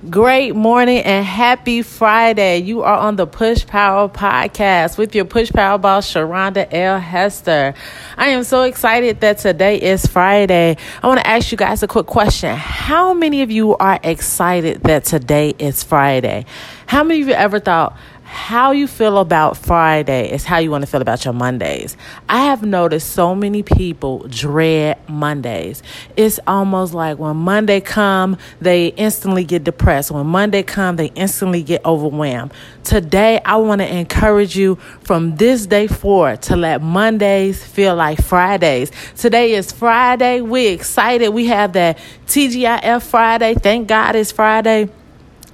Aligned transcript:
Great 0.00 0.56
morning 0.56 0.98
and 0.98 1.24
happy 1.24 1.82
Friday. 1.82 2.58
You 2.58 2.82
are 2.82 2.96
on 2.98 3.14
the 3.14 3.26
Push 3.26 3.66
Power 3.66 4.08
Podcast 4.08 4.98
with 4.98 5.14
your 5.14 5.24
Push 5.24 5.52
Power 5.52 5.78
boss, 5.78 6.12
Sharonda 6.12 6.66
L. 6.72 6.98
Hester. 6.98 7.74
I 8.16 8.28
am 8.30 8.42
so 8.42 8.62
excited 8.62 9.20
that 9.20 9.38
today 9.38 9.80
is 9.80 10.04
Friday. 10.06 10.76
I 11.02 11.06
want 11.06 11.20
to 11.20 11.26
ask 11.26 11.52
you 11.52 11.58
guys 11.58 11.84
a 11.84 11.86
quick 11.86 12.06
question. 12.06 12.56
How 12.56 13.14
many 13.14 13.42
of 13.42 13.52
you 13.52 13.76
are 13.76 14.00
excited 14.02 14.82
that 14.82 15.04
today 15.04 15.54
is 15.56 15.84
Friday? 15.84 16.46
How 16.86 17.04
many 17.04 17.22
of 17.22 17.28
you 17.28 17.34
ever 17.34 17.60
thought, 17.60 17.96
how 18.32 18.72
you 18.72 18.86
feel 18.86 19.18
about 19.18 19.58
Friday 19.58 20.32
is 20.32 20.42
how 20.42 20.56
you 20.56 20.70
want 20.70 20.82
to 20.82 20.86
feel 20.86 21.02
about 21.02 21.22
your 21.22 21.34
Mondays. 21.34 21.98
I 22.30 22.46
have 22.46 22.62
noticed 22.62 23.10
so 23.12 23.34
many 23.34 23.62
people 23.62 24.26
dread 24.28 24.98
Mondays. 25.06 25.82
It's 26.16 26.40
almost 26.46 26.94
like 26.94 27.18
when 27.18 27.36
Monday 27.36 27.80
come, 27.80 28.38
they 28.58 28.86
instantly 28.88 29.44
get 29.44 29.64
depressed. 29.64 30.10
When 30.10 30.26
Monday 30.26 30.62
come, 30.62 30.96
they 30.96 31.08
instantly 31.14 31.62
get 31.62 31.84
overwhelmed. 31.84 32.54
Today, 32.84 33.38
I 33.44 33.56
want 33.56 33.82
to 33.82 33.96
encourage 33.96 34.56
you 34.56 34.76
from 35.02 35.36
this 35.36 35.66
day 35.66 35.86
forward 35.86 36.40
to 36.42 36.56
let 36.56 36.80
Mondays 36.80 37.62
feel 37.62 37.94
like 37.94 38.22
Fridays. 38.22 38.90
Today 39.14 39.52
is 39.52 39.70
Friday. 39.70 40.40
We 40.40 40.68
excited. 40.68 41.28
We 41.28 41.46
have 41.46 41.74
that 41.74 41.98
TGIF 42.28 43.02
Friday. 43.02 43.54
Thank 43.56 43.88
God 43.88 44.16
it's 44.16 44.32
Friday. 44.32 44.88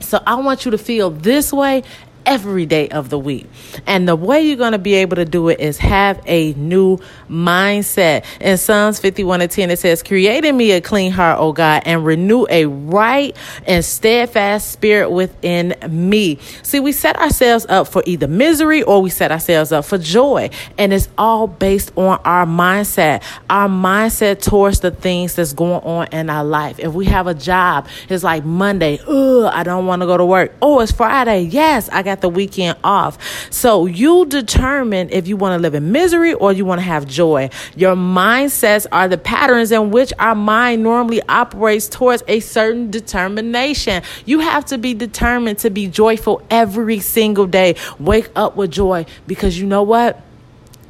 So 0.00 0.20
I 0.26 0.34
want 0.36 0.64
you 0.64 0.70
to 0.72 0.78
feel 0.78 1.10
this 1.10 1.52
way 1.52 1.84
every 2.26 2.66
day 2.66 2.88
of 2.88 3.10
the 3.10 3.18
week. 3.18 3.46
And 3.86 4.08
the 4.08 4.16
way 4.16 4.42
you're 4.42 4.56
going 4.56 4.72
to 4.72 4.78
be 4.78 4.94
able 4.94 5.16
to 5.16 5.24
do 5.24 5.48
it 5.48 5.60
is 5.60 5.78
have 5.78 6.20
a 6.26 6.52
new 6.54 6.98
mindset. 7.28 8.24
In 8.40 8.56
Psalms 8.58 8.98
51 9.00 9.40
and 9.40 9.50
10, 9.50 9.70
it 9.70 9.78
says, 9.78 10.02
Create 10.02 10.44
in 10.44 10.56
me 10.56 10.72
a 10.72 10.80
clean 10.80 11.12
heart, 11.12 11.38
O 11.40 11.52
God, 11.52 11.82
and 11.84 12.04
renew 12.04 12.46
a 12.50 12.66
right 12.66 13.36
and 13.66 13.84
steadfast 13.84 14.70
spirit 14.70 15.10
within 15.10 15.74
me. 15.88 16.38
See, 16.62 16.80
we 16.80 16.92
set 16.92 17.16
ourselves 17.16 17.66
up 17.68 17.88
for 17.88 18.02
either 18.06 18.28
misery 18.28 18.82
or 18.82 19.02
we 19.02 19.10
set 19.10 19.32
ourselves 19.32 19.72
up 19.72 19.84
for 19.84 19.98
joy. 19.98 20.50
And 20.78 20.92
it's 20.92 21.08
all 21.18 21.46
based 21.46 21.92
on 21.96 22.20
our 22.24 22.46
mindset, 22.46 23.22
our 23.48 23.68
mindset 23.68 24.42
towards 24.42 24.80
the 24.80 24.90
things 24.90 25.34
that's 25.34 25.52
going 25.52 25.82
on 25.82 26.08
in 26.08 26.30
our 26.30 26.44
life. 26.44 26.78
If 26.78 26.92
we 26.92 27.06
have 27.06 27.26
a 27.26 27.34
job, 27.34 27.88
it's 28.08 28.24
like 28.24 28.44
Monday, 28.44 29.00
ugh, 29.06 29.50
I 29.52 29.62
don't 29.62 29.86
want 29.86 30.02
to 30.02 30.06
go 30.06 30.16
to 30.16 30.24
work. 30.24 30.54
Oh, 30.60 30.80
it's 30.80 30.92
Friday. 30.92 31.42
Yes, 31.42 31.88
I 31.88 32.02
got 32.02 32.11
got 32.12 32.20
the 32.20 32.28
weekend 32.28 32.76
off. 32.84 33.18
So 33.50 33.86
you 33.86 34.26
determine 34.26 35.08
if 35.10 35.26
you 35.26 35.36
want 35.36 35.58
to 35.58 35.62
live 35.62 35.74
in 35.74 35.92
misery 35.92 36.34
or 36.34 36.52
you 36.52 36.64
want 36.64 36.80
to 36.80 36.84
have 36.84 37.06
joy. 37.06 37.48
Your 37.74 37.96
mindsets 37.96 38.86
are 38.92 39.08
the 39.08 39.18
patterns 39.18 39.72
in 39.72 39.90
which 39.90 40.12
our 40.18 40.34
mind 40.34 40.82
normally 40.82 41.22
operates 41.28 41.88
towards 41.88 42.22
a 42.28 42.40
certain 42.40 42.90
determination. 42.90 44.02
You 44.26 44.40
have 44.40 44.66
to 44.66 44.78
be 44.78 44.92
determined 44.92 45.58
to 45.60 45.70
be 45.70 45.86
joyful 45.88 46.42
every 46.50 47.00
single 47.00 47.46
day. 47.46 47.76
Wake 47.98 48.30
up 48.36 48.56
with 48.56 48.70
joy 48.70 49.06
because 49.26 49.58
you 49.58 49.66
know 49.66 49.82
what? 49.82 50.20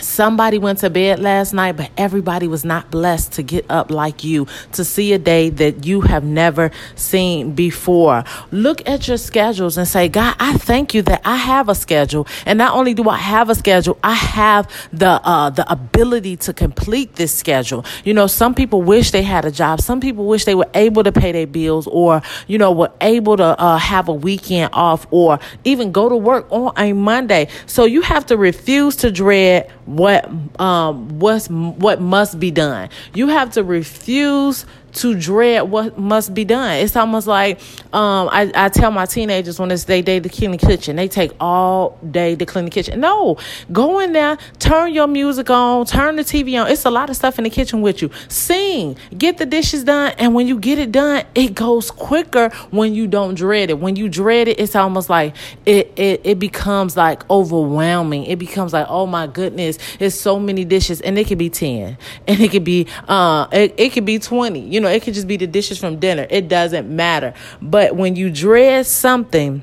Somebody 0.00 0.58
went 0.58 0.80
to 0.80 0.90
bed 0.90 1.20
last 1.20 1.52
night, 1.52 1.76
but 1.76 1.90
everybody 1.96 2.48
was 2.48 2.64
not 2.64 2.90
blessed 2.90 3.32
to 3.32 3.42
get 3.42 3.66
up 3.70 3.90
like 3.90 4.24
you, 4.24 4.46
to 4.72 4.84
see 4.84 5.12
a 5.12 5.18
day 5.18 5.50
that 5.50 5.84
you 5.86 6.02
have 6.02 6.24
never 6.24 6.70
seen 6.94 7.52
before. 7.54 8.24
Look 8.50 8.86
at 8.88 9.08
your 9.08 9.16
schedules 9.16 9.76
and 9.76 9.86
say, 9.86 10.08
God, 10.08 10.36
I 10.38 10.54
thank 10.54 10.94
you 10.94 11.02
that 11.02 11.22
I 11.24 11.36
have 11.36 11.68
a 11.68 11.74
schedule. 11.74 12.26
And 12.46 12.58
not 12.58 12.74
only 12.74 12.94
do 12.94 13.08
I 13.08 13.16
have 13.16 13.50
a 13.50 13.54
schedule, 13.54 13.98
I 14.02 14.14
have 14.14 14.70
the, 14.92 15.20
uh, 15.24 15.50
the 15.50 15.70
ability 15.70 16.36
to 16.38 16.52
complete 16.52 17.14
this 17.14 17.34
schedule. 17.34 17.84
You 18.04 18.14
know, 18.14 18.26
some 18.26 18.54
people 18.54 18.82
wish 18.82 19.10
they 19.10 19.22
had 19.22 19.44
a 19.44 19.50
job. 19.50 19.80
Some 19.80 20.00
people 20.00 20.26
wish 20.26 20.44
they 20.44 20.54
were 20.54 20.70
able 20.74 21.04
to 21.04 21.12
pay 21.12 21.32
their 21.32 21.46
bills 21.46 21.86
or, 21.86 22.22
you 22.46 22.58
know, 22.58 22.72
were 22.72 22.92
able 23.00 23.36
to 23.36 23.44
uh, 23.60 23.78
have 23.78 24.08
a 24.08 24.14
weekend 24.14 24.70
off 24.72 25.06
or 25.10 25.38
even 25.64 25.92
go 25.92 26.08
to 26.08 26.16
work 26.16 26.46
on 26.50 26.72
a 26.76 26.92
Monday. 26.92 27.48
So 27.66 27.84
you 27.84 28.02
have 28.02 28.26
to 28.26 28.36
refuse 28.36 28.96
to 28.96 29.10
dread 29.10 29.70
what 29.96 30.28
um 30.60 31.18
what's 31.18 31.48
what 31.48 32.00
must 32.00 32.38
be 32.38 32.50
done. 32.50 32.90
You 33.14 33.28
have 33.28 33.52
to 33.52 33.64
refuse 33.64 34.66
to 34.94 35.18
dread 35.18 35.70
what 35.70 35.98
must 35.98 36.34
be 36.34 36.44
done. 36.44 36.76
It's 36.76 36.96
almost 36.96 37.26
like 37.26 37.60
um, 37.92 38.28
I, 38.30 38.50
I 38.54 38.68
tell 38.68 38.90
my 38.90 39.06
teenagers 39.06 39.58
when 39.58 39.70
it's 39.70 39.84
their 39.84 40.02
day 40.02 40.20
to 40.20 40.28
clean 40.28 40.52
the 40.52 40.58
kitchen, 40.58 40.96
they 40.96 41.08
take 41.08 41.32
all 41.40 41.98
day 42.10 42.36
to 42.36 42.46
clean 42.46 42.66
the 42.66 42.70
kitchen. 42.70 43.00
No, 43.00 43.36
go 43.72 44.00
in 44.00 44.12
there, 44.12 44.38
turn 44.58 44.92
your 44.92 45.06
music 45.06 45.50
on, 45.50 45.86
turn 45.86 46.16
the 46.16 46.22
TV 46.22 46.60
on. 46.60 46.70
It's 46.70 46.84
a 46.84 46.90
lot 46.90 47.10
of 47.10 47.16
stuff 47.16 47.38
in 47.38 47.44
the 47.44 47.50
kitchen 47.50 47.80
with 47.80 48.02
you. 48.02 48.10
Sing, 48.28 48.96
get 49.16 49.38
the 49.38 49.46
dishes 49.46 49.84
done, 49.84 50.14
and 50.18 50.34
when 50.34 50.46
you 50.46 50.58
get 50.58 50.78
it 50.78 50.92
done, 50.92 51.24
it 51.34 51.54
goes 51.54 51.90
quicker 51.90 52.48
when 52.70 52.94
you 52.94 53.06
don't 53.06 53.34
dread 53.34 53.70
it. 53.70 53.78
When 53.78 53.96
you 53.96 54.08
dread 54.08 54.48
it, 54.48 54.58
it's 54.58 54.74
almost 54.74 55.10
like 55.10 55.34
it 55.66 55.92
it, 55.96 56.20
it 56.24 56.38
becomes 56.38 56.96
like 56.96 57.28
overwhelming. 57.30 58.24
It 58.24 58.38
becomes 58.38 58.72
like, 58.72 58.86
oh 58.88 59.06
my 59.06 59.26
goodness, 59.26 59.78
it's 59.98 60.16
so 60.16 60.38
many 60.38 60.64
dishes, 60.64 61.00
and 61.00 61.18
it 61.18 61.26
could 61.26 61.38
be 61.38 61.50
ten, 61.50 61.96
and 62.26 62.40
it 62.40 62.50
could 62.50 62.64
be 62.64 62.86
uh, 63.06 63.46
it, 63.52 63.74
it 63.76 63.92
could 63.92 64.04
be 64.04 64.18
twenty. 64.18 64.60
You 64.60 64.77
know 64.78 64.84
know, 64.84 64.88
it 64.88 65.02
could 65.02 65.14
just 65.14 65.26
be 65.26 65.36
the 65.36 65.46
dishes 65.46 65.78
from 65.78 65.98
dinner. 65.98 66.26
It 66.30 66.48
doesn't 66.48 66.88
matter. 66.88 67.34
But 67.60 67.96
when 67.96 68.16
you 68.16 68.30
dread 68.30 68.86
something, 68.86 69.62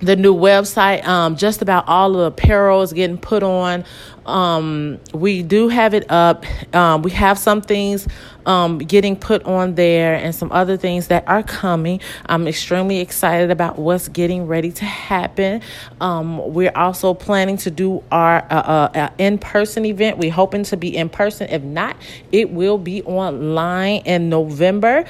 the 0.00 0.16
new 0.16 0.34
website. 0.34 1.06
Um, 1.06 1.36
just 1.36 1.62
about 1.62 1.86
all 1.88 2.12
the 2.12 2.24
apparel 2.24 2.82
is 2.82 2.92
getting 2.92 3.18
put 3.18 3.42
on. 3.42 3.84
Um, 4.26 5.00
we 5.12 5.42
do 5.42 5.68
have 5.68 5.94
it 5.94 6.10
up. 6.10 6.44
Um, 6.74 7.02
we 7.02 7.10
have 7.12 7.38
some 7.38 7.62
things 7.62 8.06
um, 8.46 8.78
getting 8.78 9.16
put 9.16 9.44
on 9.44 9.74
there 9.74 10.14
and 10.14 10.34
some 10.34 10.52
other 10.52 10.76
things 10.76 11.08
that 11.08 11.26
are 11.26 11.42
coming. 11.42 12.00
I'm 12.26 12.46
extremely 12.46 13.00
excited 13.00 13.50
about 13.50 13.78
what's 13.78 14.08
getting 14.08 14.46
ready 14.46 14.72
to 14.72 14.84
happen. 14.84 15.62
Um, 16.00 16.52
we're 16.52 16.72
also 16.74 17.14
planning 17.14 17.56
to 17.58 17.70
do 17.70 18.02
our 18.10 18.38
uh, 18.50 18.54
uh, 18.54 18.90
uh 18.94 19.10
in 19.18 19.38
person 19.38 19.84
event. 19.84 20.18
We're 20.18 20.32
hoping 20.32 20.64
to 20.64 20.76
be 20.76 20.96
in 20.96 21.08
person. 21.08 21.48
If 21.50 21.62
not, 21.62 21.96
it 22.32 22.50
will 22.50 22.78
be 22.78 23.02
online 23.02 24.02
in 24.02 24.28
November. 24.28 25.04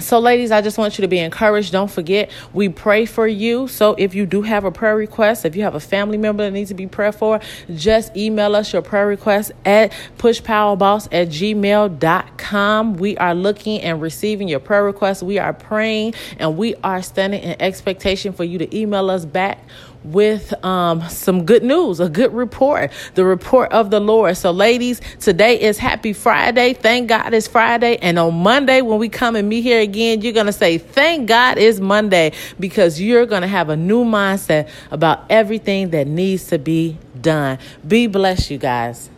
So, 0.00 0.18
ladies, 0.18 0.50
I 0.50 0.60
just 0.60 0.76
want 0.76 0.98
you 0.98 1.02
to 1.02 1.08
be 1.08 1.18
encouraged. 1.18 1.70
Don't 1.70 1.90
forget, 1.90 2.30
we 2.52 2.68
pray 2.68 3.06
for 3.06 3.28
you. 3.28 3.68
So, 3.68 3.94
if 3.94 4.14
you 4.14 4.26
do 4.26 4.42
have 4.42 4.64
a 4.64 4.72
prayer 4.72 4.96
request, 4.96 5.44
if 5.44 5.54
you 5.54 5.62
have 5.62 5.76
a 5.76 5.80
family 5.80 6.18
member 6.18 6.42
that 6.42 6.50
needs 6.50 6.68
to 6.70 6.74
be 6.74 6.88
prayed 6.88 7.14
for, 7.14 7.40
just 7.74 8.16
email 8.16 8.56
us 8.56 8.72
your 8.72 8.82
prayer 8.82 9.06
request 9.06 9.52
at 9.64 9.92
pushpowerboss 10.18 11.06
at 11.12 11.28
gmail.com. 11.28 12.94
We 12.94 13.16
are 13.18 13.34
looking 13.34 13.80
and 13.82 14.02
receiving 14.02 14.48
your 14.48 14.60
prayer 14.60 14.84
requests. 14.84 15.22
We 15.22 15.38
are 15.38 15.52
praying 15.52 16.14
and 16.38 16.56
we 16.56 16.74
are 16.82 17.00
standing 17.00 17.42
in 17.42 17.62
expectation 17.62 18.32
for 18.32 18.44
you 18.44 18.58
to 18.58 18.76
email 18.76 19.10
us 19.10 19.24
back 19.24 19.60
with 20.04 20.52
um, 20.64 21.02
some 21.08 21.44
good 21.44 21.64
news, 21.64 22.00
a 22.00 22.08
good 22.08 22.32
report, 22.32 22.92
the 23.14 23.24
report 23.24 23.72
of 23.72 23.90
the 23.90 24.00
Lord. 24.00 24.36
So, 24.36 24.50
ladies, 24.50 25.00
today 25.20 25.60
is 25.60 25.78
Happy 25.78 26.12
Friday. 26.12 26.74
Thank 26.74 27.08
God 27.08 27.32
it's 27.34 27.48
Friday. 27.48 27.96
And 27.96 28.18
on 28.18 28.34
Monday, 28.34 28.82
when 28.82 28.98
we 28.98 29.08
come 29.08 29.36
and 29.36 29.48
meet 29.48 29.62
here 29.62 29.80
again, 29.80 30.20
you're 30.20 30.32
going 30.32 30.46
to 30.46 30.52
say, 30.52 30.78
Thank 30.78 31.28
God 31.28 31.58
it's 31.58 31.80
Monday 31.80 32.32
because 32.60 33.00
you're 33.00 33.26
going 33.26 33.42
to 33.42 33.48
have 33.48 33.68
a 33.70 33.76
new 33.76 34.04
mindset 34.04 34.68
about 34.90 35.24
everything 35.30 35.90
that 35.90 36.06
needs 36.06 36.46
to 36.48 36.58
be 36.58 36.98
done. 37.20 37.58
Be 37.86 38.06
blessed, 38.06 38.50
you 38.50 38.58
guys. 38.58 39.10